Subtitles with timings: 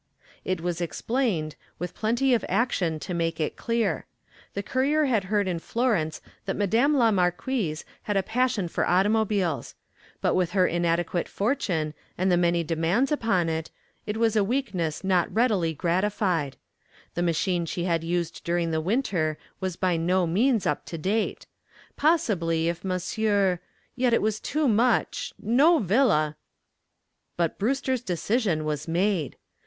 [0.43, 4.07] It was explained, with plenty of action to make it clear.
[4.55, 9.75] The courier had heard in Florence that madame la marquise had a passion for automobiles.
[10.19, 13.69] But with her inadequate fortune and the many demands upon it,
[14.07, 16.57] it was a weakness not readily gratified.
[17.13, 21.45] The machine she had used during the winter was by no means up to date.
[21.95, 23.59] Possibly if Monsieur
[23.95, 26.37] yet it was too much no villa
[27.37, 29.37] But Brewster's decision was made.